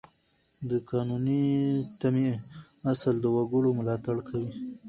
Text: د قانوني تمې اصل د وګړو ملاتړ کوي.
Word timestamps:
د 0.69 0.71
قانوني 0.89 1.43
تمې 1.99 2.29
اصل 2.91 3.15
د 3.21 3.25
وګړو 3.35 3.69
ملاتړ 3.79 4.17
کوي. 4.27 4.51